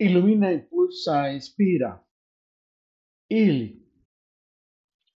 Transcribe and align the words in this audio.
Ilumina, 0.00 0.52
impulsa, 0.52 1.32
inspira. 1.32 2.04
Y 3.28 3.82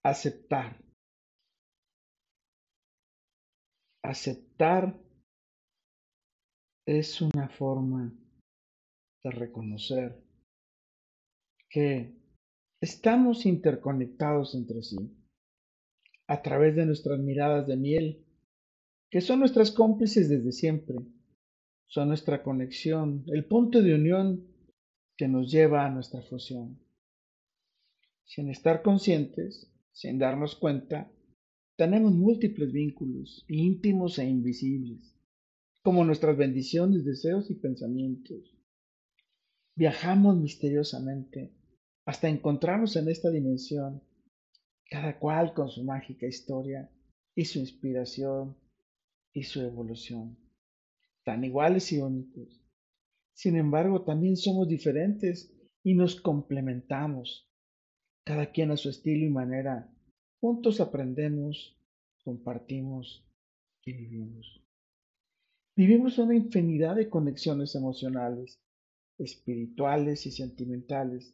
aceptar. 0.04 0.80
Aceptar 4.04 4.98
es 6.86 7.20
una 7.20 7.48
forma 7.48 8.14
de 9.24 9.30
reconocer 9.30 10.24
que 11.68 12.14
estamos 12.80 13.44
interconectados 13.44 14.54
entre 14.54 14.82
sí 14.82 14.96
a 16.28 16.40
través 16.40 16.76
de 16.76 16.86
nuestras 16.86 17.18
miradas 17.18 17.66
de 17.66 17.76
miel, 17.76 18.24
que 19.10 19.20
son 19.20 19.40
nuestras 19.40 19.72
cómplices 19.72 20.28
desde 20.28 20.52
siempre, 20.52 20.96
son 21.88 22.08
nuestra 22.08 22.42
conexión, 22.42 23.24
el 23.26 23.44
punto 23.46 23.82
de 23.82 23.94
unión 23.94 24.57
que 25.18 25.26
nos 25.26 25.50
lleva 25.50 25.84
a 25.84 25.90
nuestra 25.90 26.22
fusión. 26.22 26.78
Sin 28.24 28.48
estar 28.48 28.82
conscientes, 28.82 29.68
sin 29.92 30.18
darnos 30.18 30.54
cuenta, 30.54 31.10
tenemos 31.76 32.12
múltiples 32.12 32.72
vínculos, 32.72 33.44
íntimos 33.48 34.18
e 34.20 34.28
invisibles, 34.28 35.16
como 35.82 36.04
nuestras 36.04 36.36
bendiciones, 36.36 37.04
deseos 37.04 37.50
y 37.50 37.54
pensamientos. 37.54 38.56
Viajamos 39.74 40.36
misteriosamente 40.36 41.52
hasta 42.04 42.28
encontrarnos 42.28 42.94
en 42.94 43.08
esta 43.08 43.30
dimensión, 43.30 44.02
cada 44.88 45.18
cual 45.18 45.52
con 45.52 45.68
su 45.68 45.82
mágica 45.82 46.26
historia 46.26 46.90
y 47.34 47.44
su 47.44 47.58
inspiración 47.58 48.56
y 49.32 49.42
su 49.42 49.62
evolución, 49.62 50.38
tan 51.24 51.42
iguales 51.42 51.92
y 51.92 51.98
únicos. 52.00 52.67
Sin 53.38 53.54
embargo, 53.54 54.02
también 54.02 54.36
somos 54.36 54.66
diferentes 54.66 55.56
y 55.84 55.94
nos 55.94 56.20
complementamos, 56.20 57.48
cada 58.24 58.50
quien 58.50 58.72
a 58.72 58.76
su 58.76 58.88
estilo 58.88 59.24
y 59.26 59.30
manera. 59.30 59.94
Juntos 60.40 60.80
aprendemos, 60.80 61.80
compartimos 62.24 63.24
y 63.84 63.92
vivimos. 63.92 64.60
Vivimos 65.76 66.18
una 66.18 66.34
infinidad 66.34 66.96
de 66.96 67.08
conexiones 67.08 67.76
emocionales, 67.76 68.60
espirituales 69.18 70.26
y 70.26 70.32
sentimentales 70.32 71.32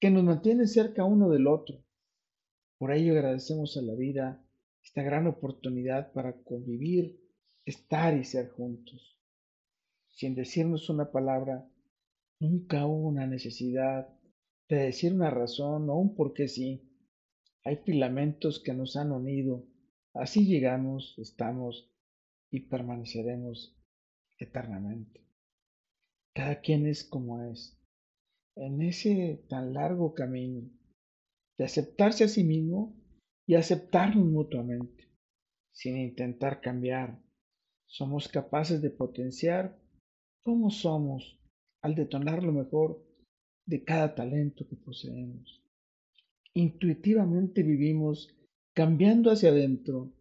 que 0.00 0.10
nos 0.10 0.24
mantienen 0.24 0.66
cerca 0.66 1.04
uno 1.04 1.30
del 1.30 1.46
otro. 1.46 1.84
Por 2.78 2.92
ello 2.92 3.12
agradecemos 3.12 3.76
a 3.76 3.82
la 3.82 3.94
vida 3.94 4.44
esta 4.82 5.04
gran 5.04 5.28
oportunidad 5.28 6.10
para 6.10 6.32
convivir, 6.42 7.20
estar 7.64 8.18
y 8.18 8.24
ser 8.24 8.48
juntos. 8.48 9.17
Sin 10.18 10.34
decirnos 10.34 10.90
una 10.90 11.12
palabra, 11.12 11.70
nunca 12.40 12.84
hubo 12.86 13.06
una 13.06 13.28
necesidad 13.28 14.08
de 14.68 14.76
decir 14.78 15.12
una 15.12 15.30
razón 15.30 15.88
o 15.88 15.94
un 15.94 16.16
por 16.16 16.34
qué 16.34 16.48
sí. 16.48 16.82
Hay 17.62 17.76
filamentos 17.76 18.60
que 18.60 18.74
nos 18.74 18.96
han 18.96 19.12
unido. 19.12 19.64
Así 20.14 20.44
llegamos, 20.44 21.14
estamos 21.18 21.88
y 22.50 22.62
permaneceremos 22.62 23.78
eternamente. 24.38 25.24
Cada 26.34 26.62
quien 26.62 26.88
es 26.88 27.04
como 27.04 27.40
es. 27.52 27.80
En 28.56 28.82
ese 28.82 29.44
tan 29.48 29.72
largo 29.72 30.14
camino 30.14 30.68
de 31.58 31.64
aceptarse 31.64 32.24
a 32.24 32.28
sí 32.28 32.42
mismo 32.42 32.92
y 33.46 33.54
aceptarnos 33.54 34.26
mutuamente, 34.26 35.08
sin 35.70 35.96
intentar 35.96 36.60
cambiar, 36.60 37.22
somos 37.86 38.26
capaces 38.26 38.82
de 38.82 38.90
potenciar 38.90 39.78
cómo 40.42 40.70
somos 40.70 41.38
al 41.82 41.94
detonar 41.94 42.42
lo 42.42 42.52
mejor 42.52 43.04
de 43.66 43.84
cada 43.84 44.14
talento 44.14 44.66
que 44.66 44.76
poseemos. 44.76 45.62
Intuitivamente 46.54 47.62
vivimos 47.62 48.34
cambiando 48.74 49.30
hacia 49.30 49.50
adentro 49.50 50.12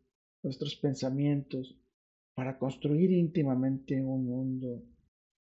nuestros 0.43 0.75
pensamientos, 0.75 1.77
para 2.37 2.59
construir 2.59 3.11
íntimamente 3.11 3.99
un 3.99 4.25
mundo, 4.25 4.83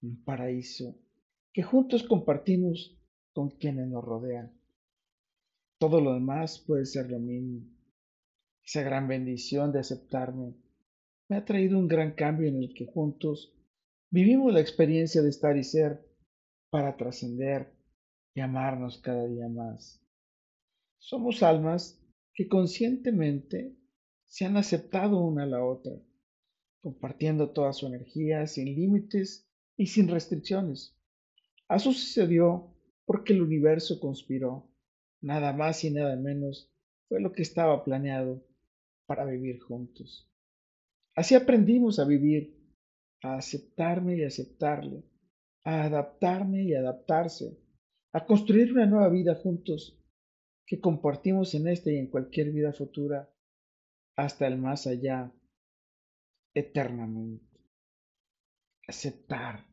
un 0.01 0.25
paraíso, 0.25 0.99
que 1.53 1.63
juntos 1.63 2.03
compartimos 2.03 2.99
con 3.35 3.51
quienes 3.51 3.89
nos 3.89 4.03
rodean. 4.03 4.51
Todo 5.79 6.01
lo 6.01 6.15
demás 6.15 6.59
puede 6.67 6.87
ser 6.87 7.11
lo 7.11 7.19
mismo. 7.19 7.67
Esa 8.65 8.83
gran 8.83 9.09
bendición 9.09 9.73
de 9.73 9.81
aceptarme 9.81 10.55
me 11.29 11.37
ha 11.37 11.45
traído 11.45 11.79
un 11.79 11.87
gran 11.87 12.15
cambio 12.15 12.49
en 12.49 12.57
el 12.57 12.73
que 12.73 12.87
juntos 12.87 13.53
vivimos 14.11 14.53
la 14.53 14.61
experiencia 14.61 15.23
de 15.23 15.31
estar 15.31 15.57
y 15.57 15.65
ser 15.65 16.07
para 16.71 16.97
trascender 16.97 17.73
y 18.35 18.41
amarnos 18.41 18.99
cada 18.99 19.27
día 19.27 19.49
más. 19.49 20.03
Somos 20.99 21.43
almas 21.43 22.03
que 22.35 22.49
conscientemente 22.49 23.77
se 24.25 24.45
han 24.45 24.57
aceptado 24.57 25.21
una 25.21 25.45
a 25.45 25.47
la 25.47 25.65
otra 25.65 25.93
compartiendo 26.87 27.51
toda 27.51 27.73
su 27.73 27.89
energía 27.89 28.47
sin 28.47 28.67
límites 28.67 29.51
y 29.77 29.87
sin 29.87 30.07
restricciones. 30.07 30.97
Eso 31.69 31.93
sucedió 31.93 32.73
porque 33.05 33.33
el 33.33 33.43
universo 33.43 33.99
conspiró. 33.99 34.71
Nada 35.21 35.53
más 35.53 35.83
y 35.83 35.91
nada 35.91 36.15
menos 36.15 36.71
fue 37.09 37.21
lo 37.21 37.33
que 37.33 37.43
estaba 37.43 37.83
planeado 37.83 38.47
para 39.07 39.25
vivir 39.25 39.59
juntos. 39.59 40.31
Así 41.17 41.35
aprendimos 41.35 41.99
a 41.99 42.05
vivir, 42.05 42.56
a 43.23 43.37
aceptarme 43.37 44.17
y 44.17 44.25
aceptarle, 44.25 45.05
a 45.65 45.85
adaptarme 45.85 46.63
y 46.63 46.75
adaptarse, 46.75 47.59
a 48.13 48.25
construir 48.25 48.73
una 48.73 48.87
nueva 48.87 49.09
vida 49.09 49.35
juntos 49.35 50.03
que 50.67 50.81
compartimos 50.81 51.55
en 51.55 51.69
esta 51.69 51.91
y 51.91 51.97
en 51.97 52.09
cualquier 52.09 52.53
vida 52.53 52.73
futura 52.73 53.33
hasta 54.17 54.47
el 54.47 54.59
más 54.59 54.87
allá 54.87 55.33
eternamente. 56.55 57.45
Aceptar 58.89 59.67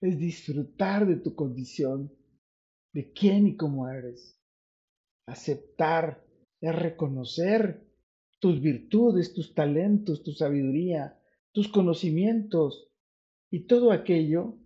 es 0.00 0.18
disfrutar 0.18 1.06
de 1.06 1.16
tu 1.16 1.34
condición, 1.34 2.12
de 2.92 3.12
quién 3.12 3.46
y 3.46 3.56
cómo 3.56 3.88
eres. 3.88 4.40
Aceptar 5.26 6.24
es 6.60 6.74
reconocer 6.74 7.86
tus 8.38 8.60
virtudes, 8.60 9.34
tus 9.34 9.54
talentos, 9.54 10.22
tu 10.22 10.32
sabiduría, 10.32 11.18
tus 11.56 11.68
conocimientos 11.68 12.92
y 13.50 13.60
todo 13.60 13.90
aquello 13.90 14.58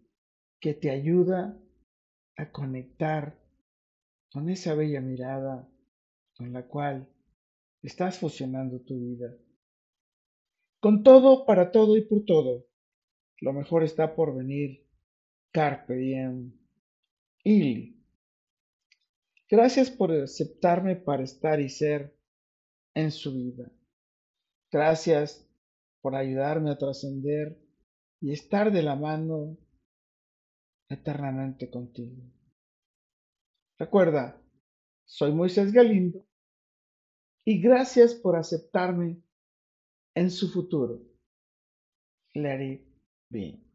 que 0.59 0.75
te 0.75 0.91
ayuda 0.91 1.57
a 2.37 2.51
conectar 2.51 3.41
con 4.33 4.51
esa 4.51 4.75
bella 4.75 5.01
mirada 5.01 5.69
con 6.37 6.53
la 6.53 6.67
cual 6.67 7.09
estás 7.81 8.19
fusionando 8.19 8.81
tu 8.81 8.99
vida. 8.99 9.37
Con 10.81 11.05
todo, 11.05 11.47
para 11.47 11.71
todo 11.71 11.97
y 11.97 12.01
por 12.01 12.25
todo. 12.25 12.67
Lo 13.41 13.53
mejor 13.53 13.85
está 13.85 14.17
por 14.17 14.37
venir. 14.37 14.85
Carpe 15.53 15.95
diem. 15.95 16.59
Il. 17.45 18.05
Gracias 19.49 19.93
por 19.93 20.11
aceptarme 20.11 20.97
para 20.97 21.23
estar 21.23 21.61
y 21.61 21.69
ser 21.69 22.19
en 22.95 23.13
su 23.13 23.33
vida. 23.33 23.71
Gracias 24.73 25.47
por 26.01 26.15
ayudarme 26.15 26.71
a 26.71 26.79
trascender 26.79 27.59
y 28.21 28.33
estar 28.33 28.73
de 28.73 28.83
la 28.83 28.97
mano 28.97 29.57
eternamente 30.89 31.71
contigo. 31.71 32.23
Recuerda, 33.79 34.41
soy 35.05 35.33
Moisés 35.33 35.73
Galindo 35.73 36.27
y 37.45 37.61
gracias 37.61 38.15
por 38.15 38.37
aceptarme 38.37 39.23
en 40.15 40.31
su 40.31 40.51
futuro. 40.51 41.01
Let 42.35 42.83
it. 43.33 43.70